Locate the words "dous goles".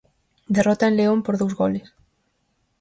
1.37-1.87